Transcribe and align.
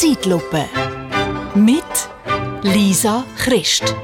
Zeitlupe. 0.00 0.64
Mit 1.54 1.84
Lisa 2.62 3.22
Christ. 3.36 3.94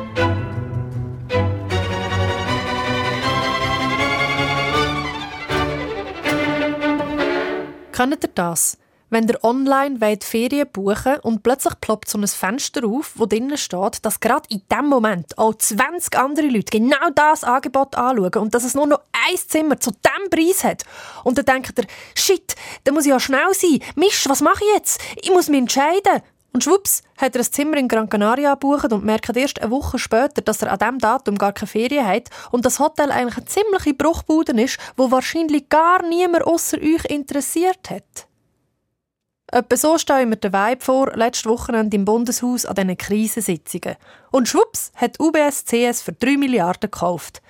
Kennt 7.92 8.24
ihr 8.24 8.30
das? 8.34 8.76
Wenn 9.08 9.28
ihr 9.28 9.42
online 9.44 10.00
wollt 10.00 10.24
Ferien 10.24 10.68
buchen 10.72 11.20
und 11.22 11.44
plötzlich 11.44 11.74
ploppt 11.80 12.08
so 12.08 12.18
ein 12.18 12.26
Fenster 12.26 12.84
auf, 12.84 13.12
wo 13.14 13.26
drinnen 13.26 13.56
steht, 13.56 14.04
dass 14.04 14.18
gerade 14.18 14.48
in 14.48 14.62
dem 14.70 14.86
Moment 14.86 15.38
auch 15.38 15.54
20 15.54 16.18
andere 16.18 16.48
Leute 16.48 16.76
genau 16.76 17.10
das 17.14 17.44
Angebot 17.44 17.94
anschauen 17.94 18.42
und 18.42 18.52
dass 18.52 18.64
es 18.64 18.74
nur 18.74 18.88
noch 18.88 19.02
ein 19.12 19.36
Zimmer 19.36 19.78
zu 19.78 19.92
diesem 19.92 20.28
Preis 20.28 20.64
hat. 20.64 20.82
Und 21.22 21.38
dann 21.38 21.44
denkt 21.44 21.78
ihr, 21.78 21.86
shit, 22.16 22.56
da 22.82 22.90
muss 22.90 23.04
ich 23.04 23.10
ja 23.10 23.20
schnell 23.20 23.52
sein. 23.52 23.78
Misch, 23.94 24.28
was 24.28 24.40
mache 24.40 24.64
ich 24.64 24.74
jetzt? 24.74 25.00
Ich 25.22 25.30
muss 25.30 25.48
mich 25.48 25.60
entscheiden. 25.60 26.22
Und 26.52 26.64
schwupps, 26.64 27.02
hat 27.18 27.36
er 27.36 27.42
ein 27.42 27.52
Zimmer 27.52 27.76
in 27.76 27.86
Gran 27.86 28.08
Canaria 28.08 28.54
gebucht 28.54 28.92
und 28.92 29.04
merkt 29.04 29.36
erst 29.36 29.60
eine 29.60 29.70
Woche 29.70 30.00
später, 30.00 30.40
dass 30.40 30.62
er 30.62 30.72
an 30.72 30.78
diesem 30.78 30.98
Datum 30.98 31.38
gar 31.38 31.52
keine 31.52 31.68
Ferien 31.68 32.06
hat 32.06 32.30
und 32.50 32.64
das 32.64 32.80
Hotel 32.80 33.12
eigentlich 33.12 33.36
eine 33.36 33.46
ziemliche 33.46 33.94
Bruchbude 33.94 34.60
ist, 34.60 34.78
wo 34.96 35.12
wahrscheinlich 35.12 35.68
gar 35.68 36.02
niemand 36.02 36.44
außer 36.44 36.78
euch 36.78 37.04
interessiert 37.04 37.90
hat. 37.90 38.26
Etwa 39.52 39.76
so 39.76 39.96
stelle 39.96 40.22
ich 40.22 40.28
mir 40.28 40.36
den 40.36 40.52
Vibe 40.52 40.84
vor, 40.84 41.12
letzte 41.14 41.48
Wochenende 41.48 41.96
im 41.96 42.04
Bundeshaus 42.04 42.66
an 42.66 42.74
diesen 42.74 42.98
Krisensitzungen. 42.98 43.96
Und 44.32 44.48
schwupps 44.48 44.90
hat 44.96 45.20
UBS 45.20 45.64
CS 45.64 46.02
für 46.02 46.12
3 46.12 46.36
Milliarden 46.36 46.90
gekauft. 46.90 47.42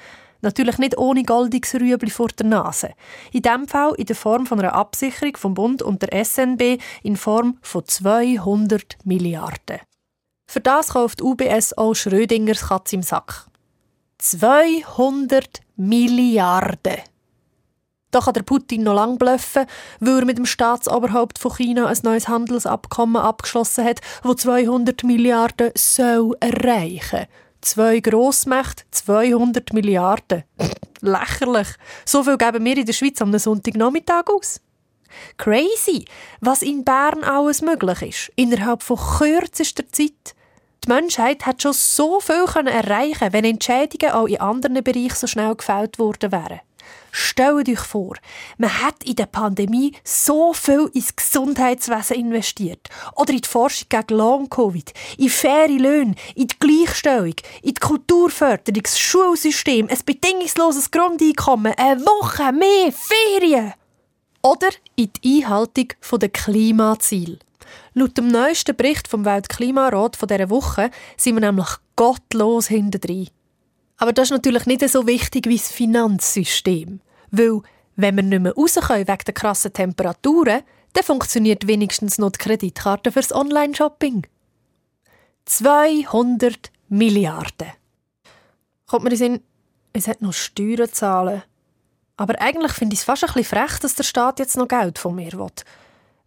Natürlich 0.42 0.76
nicht 0.76 0.98
ohne 0.98 1.22
goldiges 1.22 1.74
Rüebli 1.74 2.10
vor 2.10 2.28
der 2.28 2.46
Nase. 2.46 2.90
In 3.32 3.42
diesem 3.42 3.66
Fall 3.66 3.94
in 3.96 4.04
der 4.04 4.14
Form 4.14 4.46
von 4.46 4.60
einer 4.60 4.74
Absicherung 4.74 5.36
vom 5.36 5.54
Bund 5.54 5.82
und 5.82 6.02
der 6.02 6.24
SNB 6.24 6.78
in 7.02 7.16
Form 7.16 7.58
von 7.62 7.84
200 7.84 8.98
Milliarden. 9.04 9.80
Für 10.46 10.60
das 10.60 10.88
kauft 10.88 11.22
UBS 11.22 11.72
auch 11.72 11.94
Schrödingers 11.94 12.68
Katz 12.68 12.92
im 12.92 13.02
Sack. 13.02 13.46
200 14.18 15.60
Milliarden! 15.76 16.98
Da 18.16 18.22
kann 18.22 18.32
der 18.32 18.44
Putin 18.44 18.82
noch 18.82 18.94
lang 18.94 19.18
bluffen, 19.18 19.66
weil 20.00 20.20
er 20.20 20.24
mit 20.24 20.38
dem 20.38 20.46
Staatsoberhaupt 20.46 21.38
von 21.38 21.54
China 21.54 21.84
ein 21.84 21.98
neues 22.02 22.28
Handelsabkommen 22.28 23.20
abgeschlossen 23.20 23.84
hat, 23.84 24.00
wo 24.22 24.32
200 24.32 25.04
Milliarden 25.04 25.70
soll 25.76 26.34
erreichen. 26.40 27.26
Zwei 27.60 28.00
Grossmächte, 28.00 28.84
200 28.90 29.74
Milliarden. 29.74 30.44
Lächerlich. 31.02 31.68
So 32.06 32.24
viel 32.24 32.38
geben 32.38 32.64
wir 32.64 32.78
in 32.78 32.86
der 32.86 32.94
Schweiz 32.94 33.20
am 33.20 33.38
Sonntagnachmittag 33.38 34.28
aus. 34.34 34.62
Crazy, 35.36 36.06
was 36.40 36.62
in 36.62 36.84
Bern 36.84 37.22
alles 37.22 37.60
möglich 37.60 38.00
ist, 38.00 38.32
innerhalb 38.34 38.82
von 38.82 38.96
kürzester 38.96 39.86
Zeit. 39.92 40.34
Die 40.86 40.88
Menschheit 40.88 41.44
hat 41.44 41.60
schon 41.60 41.74
so 41.74 42.18
viel 42.20 42.46
erreichen 42.64 43.34
wenn 43.34 43.44
Entscheidungen 43.44 44.14
auch 44.14 44.26
in 44.26 44.40
anderen 44.40 44.82
Bereichen 44.82 45.16
so 45.16 45.26
schnell 45.26 45.54
gefällt 45.54 45.98
worden 45.98 46.32
wären. 46.32 46.60
Stellt 47.18 47.66
euch 47.66 47.78
vor, 47.78 48.16
man 48.58 48.82
hat 48.82 49.02
in 49.02 49.16
der 49.16 49.24
Pandemie 49.24 49.96
so 50.04 50.52
viel 50.52 50.90
ins 50.92 51.16
Gesundheitswesen 51.16 52.14
investiert. 52.14 52.90
Oder 53.14 53.32
in 53.32 53.40
die 53.40 53.48
Forschung 53.48 53.88
gegen 53.88 54.18
Long-Covid, 54.18 54.92
in 55.16 55.30
faire 55.30 55.66
Löhne, 55.68 56.14
in 56.34 56.48
die 56.48 56.58
Gleichstellung, 56.58 57.34
in 57.62 57.72
die 57.72 57.80
Kulturförderung, 57.80 58.82
das 58.82 58.98
Schulsystem, 58.98 59.88
ein 59.88 59.98
bedingungsloses 60.04 60.90
Grundeinkommen, 60.90 61.72
eine 61.78 62.02
Woche 62.02 62.52
mehr 62.52 62.92
Ferien. 62.92 63.72
Oder 64.42 64.68
in 64.96 65.10
die 65.24 65.42
Einhaltung 65.42 65.88
der 66.20 66.28
Klimaziele. 66.28 67.38
Laut 67.94 68.18
dem 68.18 68.28
neuesten 68.28 68.76
Bericht 68.76 69.08
vom 69.08 69.24
Weltklimarat 69.24 70.16
von 70.16 70.28
dieser 70.28 70.50
Woche 70.50 70.90
sind 71.16 71.36
wir 71.36 71.40
nämlich 71.40 71.68
gottlos 71.96 72.68
hinterdrein. 72.68 73.30
Aber 73.96 74.12
das 74.12 74.24
ist 74.24 74.32
natürlich 74.32 74.66
nicht 74.66 74.86
so 74.86 75.06
wichtig 75.06 75.46
wie 75.46 75.56
das 75.56 75.72
Finanzsystem. 75.72 77.00
Weil, 77.36 77.60
wenn 77.96 78.16
wir 78.16 78.22
nicht 78.22 78.42
mehr 78.42 78.54
raus 78.54 78.74
können 78.74 79.08
wegen 79.08 79.24
der 79.26 79.34
krassen 79.34 79.72
Temperaturen, 79.72 80.62
dann 80.92 81.04
funktioniert 81.04 81.66
wenigstens 81.66 82.18
noch 82.18 82.30
die 82.30 82.38
Kreditkarte 82.38 83.12
fürs 83.12 83.32
Online-Shopping. 83.32 84.26
200 85.44 86.70
Milliarden. 86.88 87.72
Kommt 88.86 89.04
mir 89.04 89.10
in 89.10 89.16
Sinn, 89.16 89.40
es 89.92 90.08
hat 90.08 90.22
noch 90.22 90.32
Steuern 90.32 90.92
zahlen. 90.92 91.42
Aber 92.16 92.40
eigentlich 92.40 92.72
finde 92.72 92.94
ich 92.94 93.00
es 93.00 93.04
fast 93.04 93.24
ein 93.24 93.32
bisschen 93.32 93.58
frech, 93.58 93.78
dass 93.80 93.94
der 93.94 94.04
Staat 94.04 94.38
jetzt 94.38 94.56
noch 94.56 94.68
Geld 94.68 94.98
von 94.98 95.14
mir 95.14 95.32
will. 95.32 95.50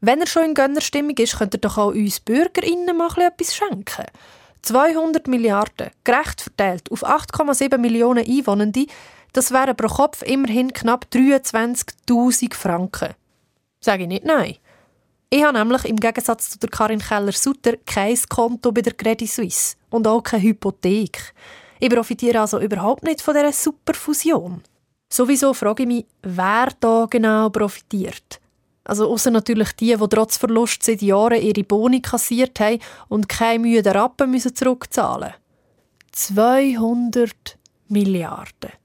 Wenn 0.01 0.21
er 0.21 0.27
schon 0.27 0.43
in 0.45 0.53
Gönnerstimmung 0.53 1.17
ist, 1.17 1.37
könnte 1.37 1.57
er 1.57 1.61
doch 1.61 1.77
auch 1.77 1.87
uns 1.87 2.19
BürgerInnen 2.19 2.95
mal 2.95 3.09
etwas 3.17 3.55
schenken. 3.55 4.05
200 4.61 5.27
Milliarden, 5.27 5.89
gerecht 6.03 6.41
verteilt 6.41 6.91
auf 6.91 7.03
8,7 7.03 7.77
Millionen 7.77 8.25
Einwohnende, 8.25 8.85
das 9.33 9.51
wären 9.51 9.75
pro 9.75 9.87
Kopf 9.87 10.21
immerhin 10.23 10.73
knapp 10.73 11.07
23.000 11.11 12.53
Franken. 12.53 13.13
Sage 13.79 14.03
ich 14.03 14.09
nicht 14.09 14.25
nein. 14.25 14.55
Ich 15.29 15.43
habe 15.43 15.57
nämlich 15.57 15.85
im 15.85 15.97
Gegensatz 15.97 16.49
zu 16.49 16.59
der 16.59 16.69
Karin 16.69 16.99
Keller-Sutter 16.99 17.77
kein 17.85 18.17
Konto 18.29 18.71
bei 18.71 18.81
der 18.81 18.93
Credit 18.93 19.29
Suisse 19.29 19.75
und 19.91 20.07
auch 20.07 20.23
keine 20.23 20.43
Hypothek. 20.43 21.33
Ich 21.79 21.89
profitiere 21.89 22.41
also 22.41 22.59
überhaupt 22.59 23.03
nicht 23.03 23.21
von 23.21 23.35
dieser 23.35 23.53
Superfusion. 23.53 24.63
Sowieso 25.11 25.53
frage 25.53 25.83
ich 25.83 25.87
mich, 25.87 26.05
wer 26.23 26.69
da 26.79 27.05
genau 27.09 27.49
profitiert. 27.49 28.39
Also 28.83 29.07
außer 29.07 29.29
natürlich 29.29 29.71
die, 29.73 29.95
die 29.95 30.07
trotz 30.09 30.37
Verlust 30.37 30.81
seit 30.81 31.03
Jahren 31.03 31.41
ihre 31.41 31.63
Boni 31.63 32.01
kassiert 32.01 32.59
haben 32.59 32.79
und 33.07 33.29
keine 33.29 33.59
Mühe 33.59 33.83
der 33.83 33.93
Rappen 33.93 34.31
müssen 34.31 34.55
zurückzahlen 34.55 35.33
200 36.11 37.57
Milliarden. 37.87 38.78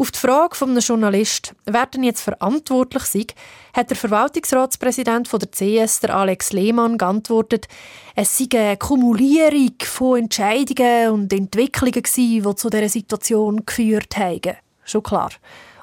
Auf 0.00 0.12
die 0.12 0.18
Frage 0.18 0.56
von 0.56 0.70
einem 0.70 0.80
Journalist, 0.80 1.54
wer 1.66 1.84
denn 1.84 2.04
jetzt 2.04 2.22
verantwortlich 2.22 3.02
sei, 3.02 3.26
hat 3.74 3.90
der 3.90 3.98
Verwaltungsratspräsident 3.98 5.28
von 5.28 5.40
der 5.40 5.50
CS, 5.50 6.00
der 6.00 6.16
Alex 6.16 6.54
Lehmann, 6.54 6.96
geantwortet, 6.96 7.68
es 8.16 8.38
sei 8.38 8.46
eine 8.54 8.78
Kumulierung 8.78 9.74
von 9.84 10.20
Entscheidungen 10.20 11.10
und 11.10 11.30
Entwicklungen 11.34 11.92
gewesen, 12.02 12.42
die 12.42 12.54
zu 12.54 12.70
dieser 12.70 12.88
Situation 12.88 13.66
geführt 13.66 14.16
haben. 14.16 14.56
Schon 14.84 15.02
klar. 15.02 15.32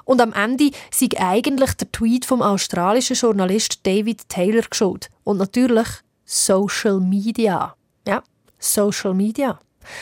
Und 0.04 0.20
am 0.20 0.32
Ende 0.32 0.72
sei 0.90 1.10
eigentlich 1.16 1.74
der 1.74 1.92
Tweet 1.92 2.24
vom 2.24 2.42
australischen 2.42 3.14
Journalist 3.14 3.86
David 3.86 4.28
Taylor 4.28 4.62
geschuld. 4.68 5.10
Und 5.22 5.38
natürlich 5.38 5.86
Social 6.24 6.98
Media. 6.98 7.76
Ja, 8.04 8.24
Social 8.58 9.14
Media. 9.14 9.60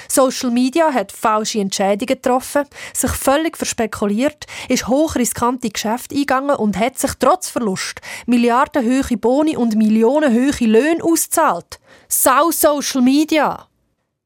Social 0.09 0.51
Media 0.51 0.93
hat 0.93 1.13
falsche 1.13 1.61
Entscheidungen 1.61 2.07
getroffen, 2.07 2.65
sich 2.93 3.11
völlig 3.11 3.57
verspekuliert, 3.57 4.47
ist 4.69 4.89
hochriskante 4.89 5.71
Geschäfte 5.71 6.15
eingegangen 6.15 6.57
und 6.57 6.79
hat 6.79 6.99
sich 6.99 7.13
trotz 7.19 7.49
Verlust 7.49 8.01
milliardenhöhe 8.27 9.17
Boni 9.17 9.57
und 9.57 9.77
millionenhöhe 9.77 10.53
Löhne 10.61 11.03
ausgezahlt. 11.03 11.81
Sau 12.09 12.51
Social 12.51 13.03
Media! 13.03 13.69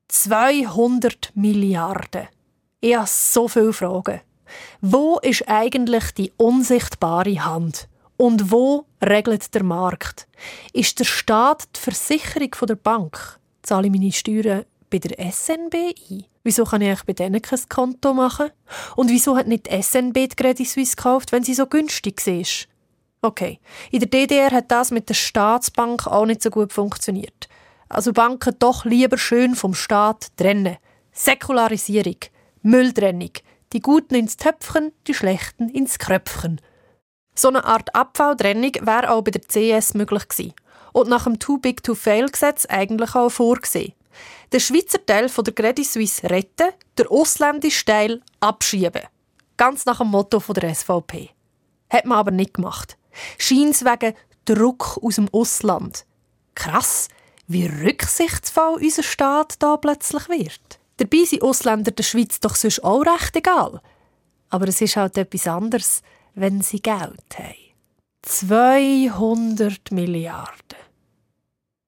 200 0.09 1.31
Milliarden. 1.34 2.28
Ich 2.81 2.97
habe 2.97 3.06
so 3.06 3.47
viele 3.47 3.72
Fragen. 3.72 4.20
Wo 4.81 5.19
ist 5.20 5.49
eigentlich 5.49 6.10
die 6.12 6.32
unsichtbare 6.37 7.44
Hand? 7.44 7.88
Und 8.16 8.50
wo 8.50 8.87
regelt 9.03 9.54
der 9.54 9.62
Markt? 9.62 10.26
Ist 10.72 10.99
der 10.99 11.04
Staat 11.04 11.69
die 11.76 11.81
Versicherung 11.81 12.50
der 12.69 12.75
Bank? 12.75 13.38
Zahle 13.62 13.87
ich 13.87 13.93
meine 13.93 14.12
Steuern 14.12 14.65
bei 14.90 14.98
der 14.98 15.31
SNB 15.31 15.75
ein? 16.10 16.25
Wieso 16.42 16.64
kann 16.64 16.82
ich 16.82 17.02
bei 17.04 17.12
denen 17.12 17.40
kein 17.40 17.60
Konto 17.69 18.12
machen? 18.12 18.50
Und 18.96 19.10
wieso 19.10 19.37
hat 19.37 19.46
nicht 19.46 19.70
die 19.70 19.82
SNB 19.82 20.14
die 20.14 20.37
Credit 20.37 20.69
Suisse 20.69 20.96
gekauft, 20.96 21.32
wenn 21.32 21.44
sie 21.44 21.54
so 21.54 21.66
günstig 21.66 22.26
ist? 22.26 22.69
Okay, 23.22 23.60
in 23.90 24.00
der 24.00 24.08
DDR 24.08 24.50
hat 24.50 24.70
das 24.70 24.90
mit 24.90 25.08
der 25.08 25.14
Staatsbank 25.14 26.06
auch 26.06 26.25
nicht 26.25 26.42
so 26.42 26.50
gut 26.50 26.72
funktioniert. 26.72 27.48
Also 27.88 28.12
Banken 28.12 28.56
doch 28.58 28.84
lieber 28.84 29.19
schön 29.19 29.54
vom 29.54 29.75
Staat 29.75 30.28
trennen. 30.37 30.76
Säkularisierung, 31.12 32.16
Mülltrennung, 32.62 33.32
die 33.72 33.81
Guten 33.81 34.14
ins 34.14 34.36
Töpfchen, 34.36 34.93
die 35.06 35.14
Schlechten 35.14 35.69
ins 35.69 35.98
Kröpfchen. 35.98 36.60
So 37.34 37.48
eine 37.48 37.64
Art 37.64 37.94
Abfalltrennung 37.94 38.72
wäre 38.81 39.10
auch 39.10 39.22
bei 39.22 39.32
der 39.32 39.43
CS 39.43 39.94
möglich 39.94 40.28
gewesen. 40.28 40.54
Und 40.93 41.08
nach 41.08 41.25
dem 41.25 41.38
Too 41.38 41.58
Big 41.58 41.82
to 41.82 41.94
Fail 41.94 42.26
Gesetz 42.28 42.66
eigentlich 42.66 43.14
auch 43.14 43.28
vorgesehen. 43.28 43.93
Der 44.52 44.60
Schweizer 44.60 45.04
Teil 45.04 45.28
von 45.28 45.44
der 45.44 45.54
Credit 45.54 45.86
Suisse 45.86 46.28
retten, 46.28 46.70
der 46.98 47.10
ausländische 47.10 47.84
Teil 47.84 48.20
abschieben. 48.40 49.02
Ganz 49.56 49.84
nach 49.86 49.98
dem 49.98 50.08
Motto 50.08 50.40
von 50.40 50.54
der 50.54 50.74
SVP. 50.74 51.30
Hat 51.88 52.04
man 52.04 52.18
aber 52.18 52.30
nicht 52.30 52.54
gemacht. 52.54 52.96
Scheint 53.38 53.84
wegen 53.84 54.14
Druck 54.44 54.98
aus 55.02 55.16
dem 55.16 55.28
Ausland. 55.32 56.04
Krass, 56.54 57.08
wie 57.46 57.66
rücksichtsvoll 57.66 58.80
unser 58.82 59.02
Staat 59.02 59.62
da 59.62 59.76
plötzlich 59.76 60.28
wird. 60.28 60.80
Dabei 60.96 61.24
sind 61.24 61.42
Ausländer 61.42 61.90
der 61.90 62.02
Schweiz 62.02 62.40
doch 62.40 62.54
sonst 62.54 62.84
auch 62.84 63.00
recht 63.00 63.36
egal. 63.36 63.80
Aber 64.50 64.68
es 64.68 64.80
ist 64.80 64.96
halt 64.96 65.16
etwas 65.16 65.46
anderes, 65.46 66.02
wenn 66.34 66.60
sie 66.60 66.80
Geld 66.80 67.38
haben. 67.38 67.54
200 68.22 69.90
Milliarden. 69.92 70.78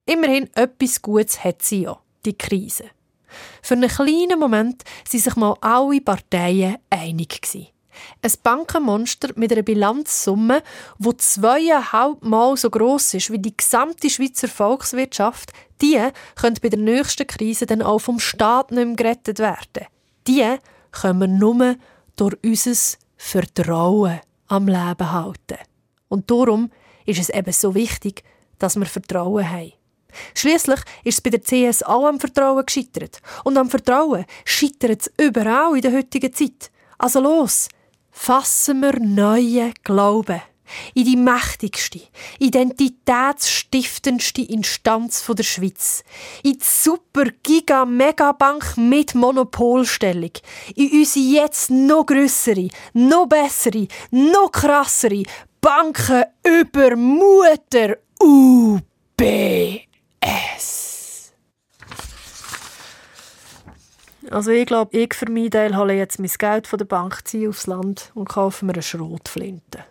Immerhin 0.06 0.50
etwas 0.54 1.00
Gutes 1.02 1.44
hat 1.44 1.62
sie 1.62 1.82
ja, 1.82 1.98
die 2.24 2.36
Krise. 2.36 2.84
Für 3.62 3.74
einen 3.74 3.88
kleinen 3.88 4.38
Moment 4.38 4.84
waren 4.84 5.20
sich 5.20 5.36
mal 5.36 5.56
alle 5.60 6.00
Parteien 6.00 6.76
einig. 6.90 7.40
Ein 8.22 8.32
Bankenmonster 8.42 9.30
mit 9.36 9.52
einer 9.52 9.62
Bilanzsumme, 9.62 10.62
die 10.98 11.16
zweieinhalb 11.16 12.22
Mal 12.22 12.56
so 12.56 12.70
gross 12.70 13.14
ist 13.14 13.30
wie 13.30 13.38
die 13.38 13.56
gesamte 13.56 14.08
Schweizer 14.08 14.48
Volkswirtschaft, 14.48 15.52
die 15.80 16.00
könnte 16.36 16.60
bei 16.60 16.68
der 16.68 16.78
nächsten 16.78 17.26
Krise 17.26 17.66
dann 17.66 17.82
auch 17.82 17.98
vom 17.98 18.18
Staat 18.18 18.70
nicht 18.70 18.86
mehr 18.86 18.96
gerettet 18.96 19.38
werden. 19.38 19.86
Die 20.26 20.56
können 20.90 21.20
wir 21.20 21.28
nur 21.28 21.76
durch 22.16 22.36
unser 22.44 22.98
Vertrauen 23.16 24.20
am 24.48 24.66
Leben 24.66 25.12
halten. 25.12 25.58
Und 26.08 26.30
darum 26.30 26.70
ist 27.06 27.20
es 27.20 27.30
eben 27.30 27.52
so 27.52 27.74
wichtig, 27.74 28.22
dass 28.58 28.76
wir 28.76 28.86
Vertrauen 28.86 29.48
haben. 29.48 29.72
Schließlich 30.34 30.80
ist 31.04 31.14
es 31.14 31.20
bei 31.20 31.30
der 31.30 31.40
CS 31.40 31.82
auch 31.82 32.06
am 32.06 32.20
Vertrauen 32.20 32.64
gescheitert. 32.64 33.20
Und 33.44 33.56
am 33.56 33.70
Vertrauen 33.70 34.24
scheitert 34.44 35.02
es 35.02 35.12
überall 35.18 35.76
in 35.76 35.82
der 35.82 35.92
heutigen 35.92 36.32
Zeit. 36.32 36.70
Also 36.98 37.20
los, 37.20 37.68
fassen 38.10 38.80
wir 38.80 38.98
neue 39.00 39.72
Glauben 39.82 40.42
in 40.94 41.04
die 41.04 41.16
mächtigste, 41.16 42.00
identitätsstiftendste 42.38 44.42
Instanz 44.42 45.26
der 45.26 45.42
Schweiz, 45.42 46.04
in 46.42 46.52
die 46.54 46.60
super 46.62 47.26
giga 47.42 47.84
megabank 47.84 48.76
mit 48.76 49.14
Monopolstellung, 49.14 50.30
in 50.74 51.00
unsere 51.00 51.24
jetzt 51.24 51.70
noch 51.70 52.06
grössere, 52.06 52.70
noch 52.92 53.26
bessere, 53.26 53.88
noch 54.10 54.52
krassere 54.52 55.22
Banken 55.60 56.24
über 56.44 56.96
Mutter 56.96 57.98
UBS. 60.22 61.32
Also 64.30 64.50
ich 64.50 64.66
glaube, 64.66 64.96
ich 64.96 65.14
für 65.14 65.30
meinen 65.30 65.50
Teil 65.50 65.76
hole 65.76 65.94
jetzt 65.94 66.18
mein 66.18 66.30
Geld 66.38 66.66
von 66.66 66.78
der 66.78 66.86
Bank, 66.86 67.26
ziehe 67.26 67.48
aufs 67.48 67.66
Land 67.66 68.12
und 68.14 68.28
kaufe 68.28 68.64
mir 68.64 68.72
eine 68.72 68.82
Schrotflinte. 68.82 69.84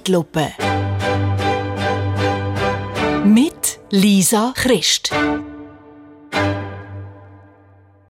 Zeitlupe 0.00 0.54
mit 3.24 3.78
Lisa 3.90 4.52
Christ. 4.56 5.10